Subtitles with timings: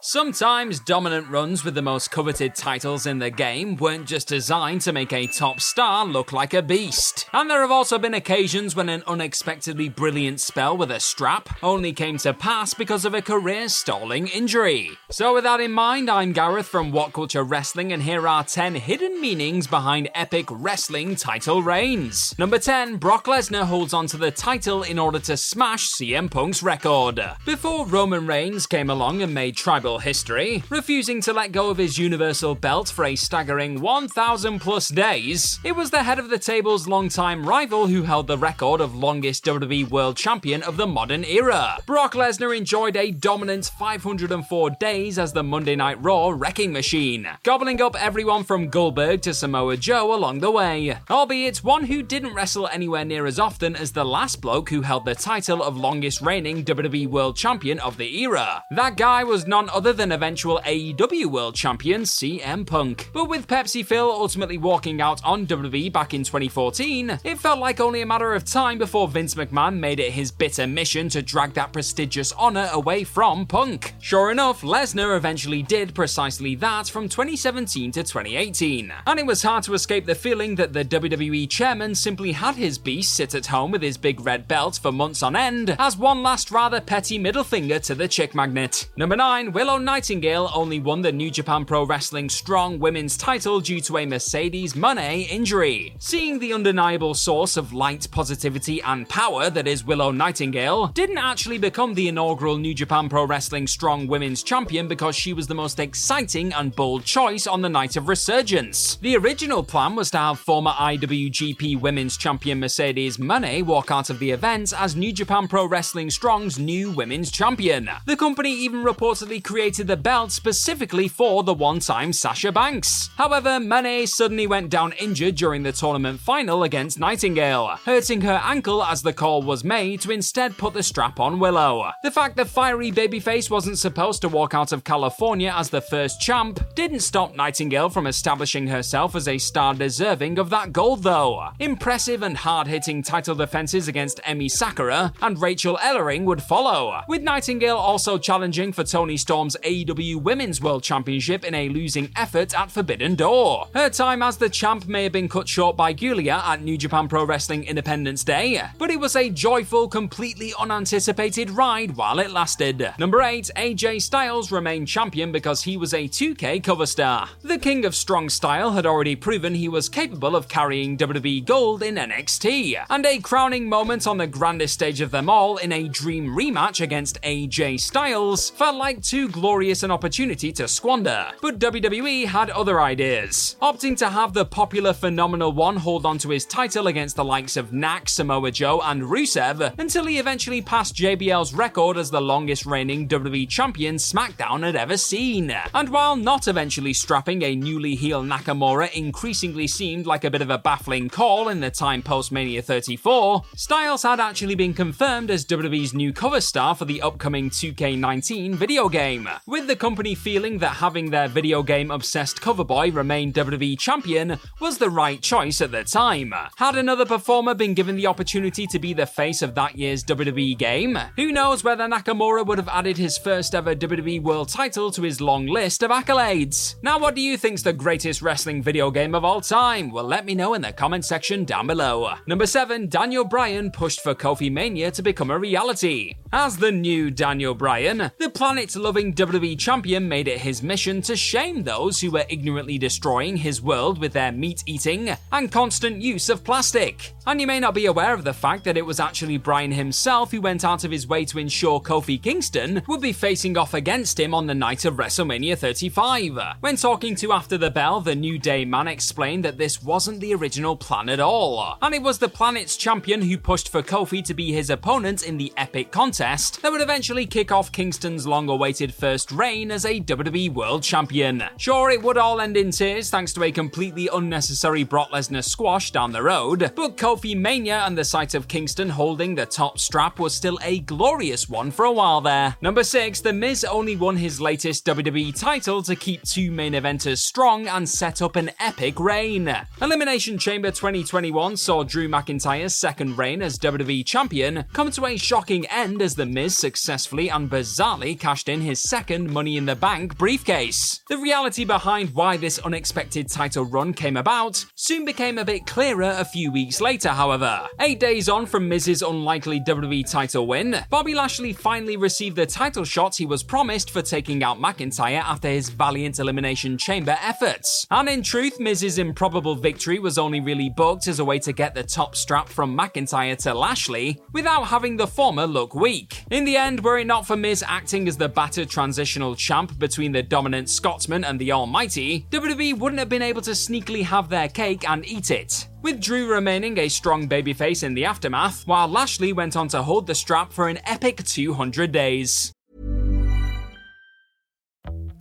[0.00, 4.92] Sometimes dominant runs with the most coveted titles in the game weren't just designed to
[4.92, 7.26] make a top star look like a beast.
[7.32, 11.92] And there have also been occasions when an unexpectedly brilliant spell with a strap only
[11.92, 14.92] came to pass because of a career stalling injury.
[15.10, 18.76] So, with that in mind, I'm Gareth from What Culture Wrestling, and here are 10
[18.76, 22.38] hidden meanings behind epic wrestling title reigns.
[22.38, 27.20] Number 10 Brock Lesnar holds onto the title in order to smash CM Punk's record.
[27.44, 31.98] Before Roman Reigns came along and made tribal history, refusing to let go of his
[31.98, 36.86] Universal belt for a staggering 1,000 plus days, it was the head of the table's
[36.86, 41.78] longtime rival who held the record of longest WWE World Champion of the modern era.
[41.86, 47.80] Brock Lesnar enjoyed a dominant 504 days as the Monday Night Raw wrecking machine, gobbling
[47.80, 52.68] up everyone from Goldberg to Samoa Joe along the way, albeit one who didn't wrestle
[52.68, 56.64] anywhere near as often as the last bloke who held the title of longest reigning
[56.64, 58.64] WWE World Champion of the era.
[58.70, 63.10] That guy was none other than eventual AEW World Champion CM Punk.
[63.12, 67.78] But with Pepsi Phil ultimately walking out on WWE back in 2014, it felt like
[67.78, 71.54] only a matter of time before Vince McMahon made it his bitter mission to drag
[71.54, 73.94] that prestigious honor away from Punk.
[74.00, 78.92] Sure enough, Lesnar eventually did precisely that from 2017 to 2018.
[79.06, 82.78] And it was hard to escape the feeling that the WWE chairman simply had his
[82.78, 86.24] beast sit at home with his big red belt for months on end as one
[86.24, 88.88] last rather petty middle finger to the chick magnet.
[88.96, 93.82] Number 9, Willow Nightingale only won the New Japan Pro Wrestling Strong Women's title due
[93.82, 95.94] to a Mercedes Moné injury.
[95.98, 101.58] Seeing the undeniable source of light, positivity, and power that is Willow Nightingale, didn't actually
[101.58, 105.78] become the inaugural New Japan Pro Wrestling Strong Women's Champion because she was the most
[105.78, 108.96] exciting and bold choice on the night of Resurgence.
[108.96, 114.18] The original plan was to have former IWGP Women's Champion Mercedes Moné walk out of
[114.18, 117.90] the event as New Japan Pro Wrestling Strong's new Women's Champion.
[118.06, 123.10] The company even reportedly created the belt specifically for the one time Sasha Banks.
[123.16, 128.84] However, Moné suddenly went down injured during the tournament final against Nightingale, hurting her ankle
[128.84, 131.90] as the call was made to instead put the strap on Willow.
[132.04, 136.20] The fact that fiery babyface wasn't supposed to walk out of California as the first
[136.20, 141.48] champ didn't stop Nightingale from establishing herself as a star deserving of that gold, though.
[141.58, 147.22] Impressive and hard hitting title defenses against Emmy Sakura and Rachel Ellering would follow, with
[147.22, 149.16] Nightingale also challenging for Toni
[149.48, 153.68] Storm's AEW Women's World Championship in a losing effort at Forbidden Door.
[153.74, 157.08] Her time as the champ may have been cut short by Giulia at New Japan
[157.08, 162.92] Pro Wrestling Independence Day, but it was a joyful, completely unanticipated ride while it lasted.
[162.98, 167.28] Number 8, AJ Styles remained champion because he was a 2K cover star.
[167.42, 171.82] The King of Strong Style had already proven he was capable of carrying WWE Gold
[171.82, 175.88] in NXT, and a crowning moment on the grandest stage of them all in a
[175.88, 181.28] dream rematch against AJ Styles felt like too glorious an opportunity to squander.
[181.40, 186.44] But WWE had other ideas, opting to have the popular Phenomenal One hold onto his
[186.44, 191.54] title against the likes of Nak, Samoa Joe, and Rusev until he eventually passed JBL's
[191.54, 195.54] record as the longest reigning WWE champion SmackDown had ever seen.
[195.72, 200.50] And while not eventually strapping a newly heel Nakamura increasingly seemed like a bit of
[200.50, 205.46] a baffling call in the time post Mania 34, Styles had actually been confirmed as
[205.46, 210.76] WWE's new cover star for the upcoming 2K19 video game, with the company feeling that
[210.76, 215.70] having their video game obsessed cover boy remain WWE champion was the right choice at
[215.70, 216.34] the time.
[216.56, 220.56] Had another performer been given the opportunity to be the face of that year's WWE
[220.58, 225.02] game, who knows whether Nakamura would have added his first ever WWE World title to
[225.02, 226.76] his long list of accolades.
[226.82, 229.90] Now, what do you think's the greatest wrestling video game of all time?
[229.90, 232.14] Well, let me know in the comment section down below.
[232.26, 236.14] Number 7, Daniel Bryan pushed for Kofi Mania to become a reality.
[236.32, 241.16] As the new Daniel Bryan, the planet loving WWE champion made it his mission to
[241.16, 246.28] shame those who were ignorantly destroying his world with their meat eating and constant use
[246.28, 247.14] of plastic.
[247.26, 250.30] And you may not be aware of the fact that it was actually Bryan himself
[250.30, 254.20] who went out of his way to ensure Kofi Kingston would be facing off against
[254.20, 256.58] him on the night of WrestleMania 35.
[256.60, 260.34] When talking to After the Bell, the New Day man explained that this wasn't the
[260.34, 264.34] original plan at all, and it was the planet's champion who pushed for Kofi to
[264.34, 268.92] be his opponent in the epic contest that would eventually kick off Kingston's long awaited
[268.92, 271.44] first reign as a WWE World Champion.
[271.58, 275.92] Sure, it would all end in tears thanks to a completely unnecessary Brock Lesnar squash
[275.92, 280.18] down the road, but Kofi Mania and the sight of Kingston holding the top strap
[280.18, 282.56] was still a glorious one for a while there.
[282.60, 287.18] Number 6, The Miz only won his latest WWE title to keep two main eventers
[287.18, 289.54] strong and set up an epic reign.
[289.80, 295.64] Elimination Chamber 2021 saw Drew McIntyre's second reign as WWE Champion come to a shocking
[295.66, 300.16] end as The Miz successfully and bizarrely cashed in his second Money in the Bank
[300.16, 301.02] briefcase.
[301.10, 306.14] The reality behind why this unexpected title run came about soon became a bit clearer
[306.16, 307.68] a few weeks later, however.
[307.78, 312.84] Eight days on from Miz's unlikely WWE title win, Bobby Lashley finally received the title
[312.84, 317.86] shot he was promised for taking out McIntyre after his valiant Elimination Chamber efforts.
[317.90, 321.74] And in truth, Miz's improbable victory was only really booked as a way to get
[321.74, 325.97] the top strap from McIntyre to Lashley without having the former look weak.
[326.30, 330.12] In the end, were it not for Miz acting as the battered transitional champ between
[330.12, 334.48] the dominant Scotsman and the Almighty, WWE wouldn't have been able to sneakily have their
[334.48, 335.68] cake and eat it.
[335.82, 340.06] With Drew remaining a strong babyface in the aftermath, while Lashley went on to hold
[340.06, 342.52] the strap for an epic 200 days.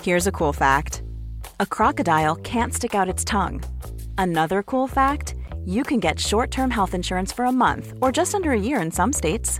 [0.04, 1.04] Here's a cool fact
[1.60, 3.64] a crocodile can't stick out its tongue.
[4.18, 5.36] Another cool fact
[5.66, 8.82] you can get short term health insurance for a month or just under a year
[8.82, 9.60] in some states.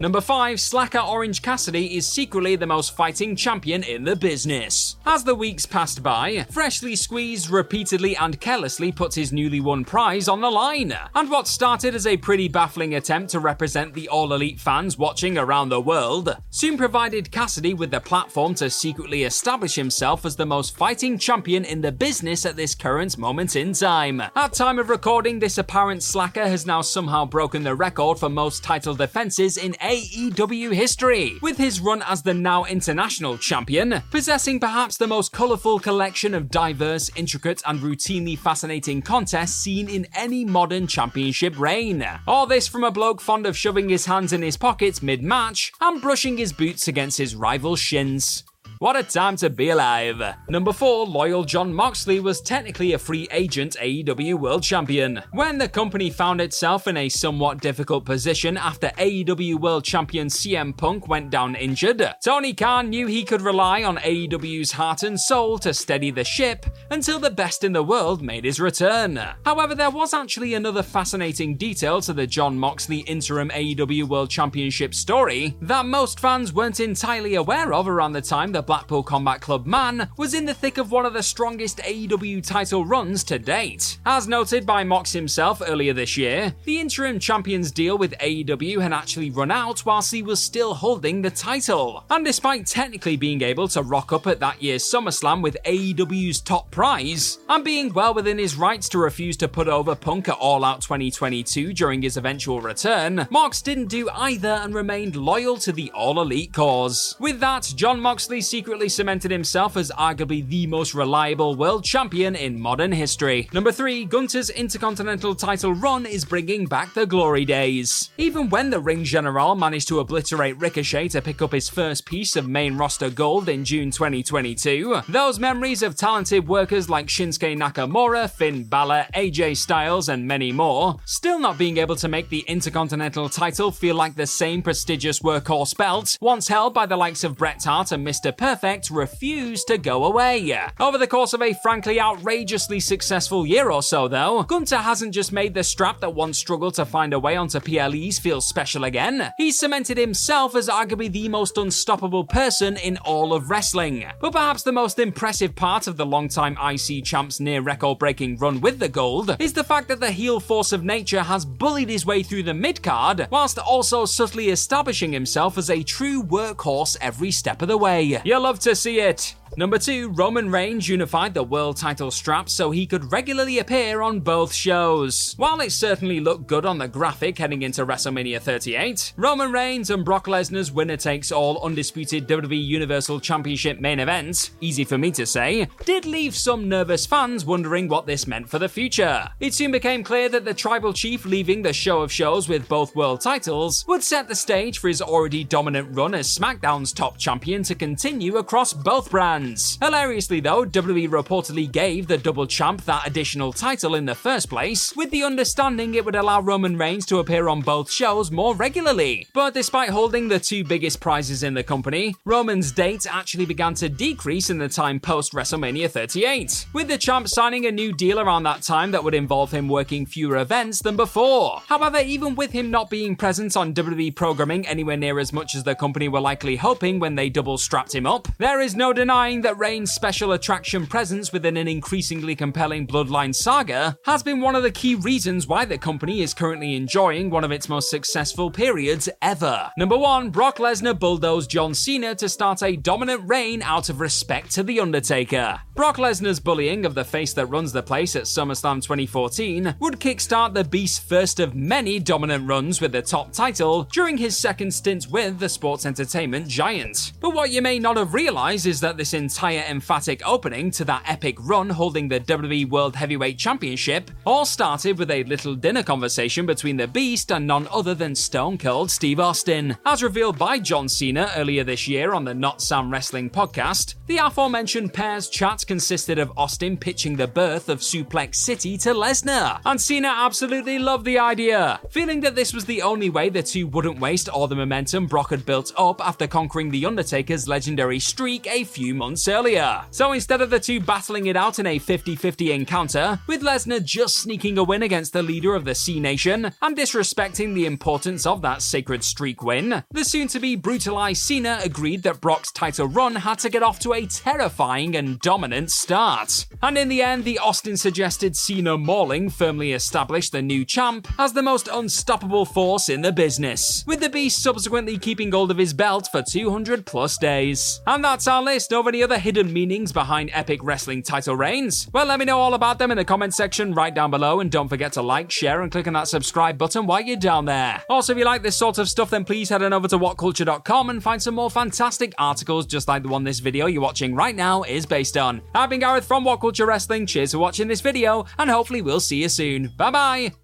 [0.00, 4.96] Number 5, Slacker Orange Cassidy is secretly the most fighting champion in the business.
[5.06, 10.26] As the weeks passed by, Freshly Squeezed repeatedly and carelessly puts his newly won prize
[10.26, 10.92] on the line.
[11.14, 15.38] And what started as a pretty baffling attempt to represent the all elite fans watching
[15.38, 20.46] around the world soon provided Cassidy with the platform to secretly establish himself as the
[20.46, 24.20] most fighting champion in the business at this current moment in time.
[24.34, 28.64] At time of recording, this apparent slacker has now somehow broken the record for most
[28.64, 34.96] title defenses in AEW history, with his run as the now international champion, possessing perhaps
[34.96, 40.86] the most colourful collection of diverse, intricate, and routinely fascinating contests seen in any modern
[40.86, 42.02] championship reign.
[42.26, 45.70] All this from a bloke fond of shoving his hands in his pockets mid match
[45.82, 48.42] and brushing his boots against his rival's shins.
[48.80, 50.20] What a time to be alive.
[50.48, 55.22] Number 4, Loyal Jon Moxley was technically a free agent AEW World Champion.
[55.30, 60.76] When the company found itself in a somewhat difficult position after AEW World Champion CM
[60.76, 65.56] Punk went down injured, Tony Khan knew he could rely on AEW's heart and soul
[65.58, 69.20] to steady the ship until the best in the world made his return.
[69.44, 74.94] However, there was actually another fascinating detail to the Jon Moxley interim AEW World Championship
[74.94, 79.66] story that most fans weren't entirely aware of around the time the Blackpool Combat Club
[79.66, 83.98] man, was in the thick of one of the strongest AEW title runs to date.
[84.06, 88.92] As noted by Mox himself earlier this year, the interim champion's deal with AEW had
[88.92, 92.04] actually run out whilst he was still holding the title.
[92.10, 96.70] And despite technically being able to rock up at that year's SummerSlam with AEW's top
[96.70, 100.64] prize, and being well within his rights to refuse to put over Punk at All
[100.64, 105.90] Out 2022 during his eventual return, Mox didn't do either and remained loyal to the
[105.92, 107.16] All Elite cause.
[107.18, 112.56] With that, Jon Moxley secretly cemented himself as arguably the most reliable world champion in
[112.56, 113.48] modern history.
[113.52, 118.10] Number 3, Gunther's Intercontinental title run is bringing back the glory days.
[118.16, 122.36] Even when the Ring General managed to obliterate Ricochet to pick up his first piece
[122.36, 128.30] of main roster gold in June 2022, those memories of talented workers like Shinsuke Nakamura,
[128.30, 133.28] Finn Balor, AJ Styles, and many more, still not being able to make the Intercontinental
[133.28, 137.64] title feel like the same prestigious workhorse belt once held by the likes of Bret
[137.64, 138.30] Hart and Mr.
[138.44, 140.54] Perfect, refused to go away.
[140.78, 145.32] Over the course of a frankly outrageously successful year or so, though, Gunther hasn't just
[145.32, 149.32] made the strap that once struggled to find a way onto PLEs feel special again,
[149.38, 154.04] he's cemented himself as arguably the most unstoppable person in all of wrestling.
[154.20, 158.60] But perhaps the most impressive part of the longtime IC champ's near record breaking run
[158.60, 162.04] with the gold is the fact that the heel force of nature has bullied his
[162.04, 167.30] way through the mid card, whilst also subtly establishing himself as a true workhorse every
[167.30, 168.20] step of the way.
[168.34, 169.36] You'll love to see it.
[169.56, 174.18] Number 2, Roman Reigns unified the world title strap so he could regularly appear on
[174.18, 175.34] both shows.
[175.36, 180.04] While it certainly looked good on the graphic heading into WrestleMania 38, Roman Reigns and
[180.04, 185.24] Brock Lesnar's winner takes all undisputed WWE Universal Championship main event, easy for me to
[185.24, 189.28] say, did leave some nervous fans wondering what this meant for the future.
[189.38, 192.96] It soon became clear that the tribal chief leaving the show of shows with both
[192.96, 197.62] world titles would set the stage for his already dominant run as SmackDown's top champion
[197.62, 199.43] to continue across both brands.
[199.44, 204.94] Hilariously, though, WWE reportedly gave the double champ that additional title in the first place,
[204.96, 209.26] with the understanding it would allow Roman Reigns to appear on both shows more regularly.
[209.32, 213.88] But despite holding the two biggest prizes in the company, Roman's date actually began to
[213.88, 218.44] decrease in the time post WrestleMania 38, with the champ signing a new deal around
[218.44, 221.62] that time that would involve him working fewer events than before.
[221.66, 225.64] However, even with him not being present on WWE programming anywhere near as much as
[225.64, 229.33] the company were likely hoping when they double strapped him up, there is no denying
[229.42, 234.62] that Reigns' special attraction presence within an increasingly compelling Bloodline saga has been one of
[234.62, 239.08] the key reasons why the company is currently enjoying one of its most successful periods
[239.22, 239.70] ever.
[239.76, 244.50] Number 1, Brock Lesnar bulldozed John Cena to start a dominant reign out of respect
[244.52, 245.60] to The Undertaker.
[245.74, 250.54] Brock Lesnar's bullying of the face that runs the place at SummerSlam 2014 would kickstart
[250.54, 255.08] the Beast's first of many dominant runs with the top title during his second stint
[255.10, 257.12] with the sports entertainment giant.
[257.20, 261.02] But what you may not have realized is that this entire emphatic opening to that
[261.06, 266.44] epic run holding the WWE World Heavyweight Championship all started with a little dinner conversation
[266.44, 269.78] between the Beast and none other than Stone Cold Steve Austin.
[269.86, 274.92] As revealed by John Cena earlier this year on the Notsam Wrestling podcast, the aforementioned
[274.92, 280.08] pair's chat consisted of Austin pitching the birth of Suplex City to Lesnar, and Cena
[280.08, 284.28] absolutely loved the idea, feeling that this was the only way the two wouldn't waste
[284.28, 288.94] all the momentum Brock had built up after conquering The Undertaker's legendary streak a few
[288.94, 289.84] months earlier.
[289.90, 293.84] So instead of the two battling it out in a 50 50 encounter, with Lesnar
[293.84, 298.26] just sneaking a win against the leader of the C Nation and disrespecting the importance
[298.26, 302.86] of that sacred streak win, the soon to be brutalized Cena agreed that Brock's title
[302.86, 306.46] run had to get off to a terrifying and dominant start.
[306.62, 311.32] And in the end, the Austin suggested Cena mauling firmly established the new champ as
[311.32, 315.72] the most unstoppable force in the business, with the Beast subsequently keeping hold of his
[315.72, 317.80] belt for 200 plus days.
[317.86, 321.88] And that's our list of any other hidden meanings behind epic wrestling title reigns.
[321.92, 324.52] Well, let me know all about them in the comment section right down below, and
[324.52, 327.82] don't forget to like, share, and click on that subscribe button while you're down there.
[327.90, 330.90] Also, if you like this sort of stuff, then please head on over to whatculture.com
[330.90, 334.36] and find some more fantastic articles just like the one this video you're watching right
[334.36, 335.42] now is based on.
[335.56, 337.04] I've been Gareth from What Culture Wrestling.
[337.04, 339.72] Cheers for watching this video, and hopefully we'll see you soon.
[339.76, 340.43] Bye bye.